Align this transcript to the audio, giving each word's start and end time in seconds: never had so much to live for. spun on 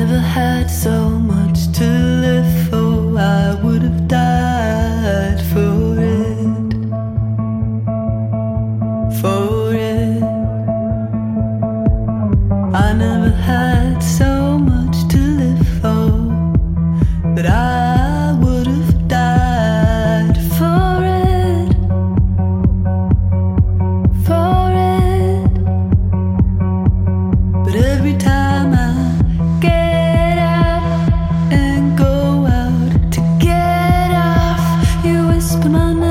never 0.00 0.18
had 0.18 0.70
so 0.70 1.10
much 1.10 1.70
to 1.72 1.84
live 1.84 2.70
for. 2.70 2.79
spun 35.50 35.74
on 35.74 36.09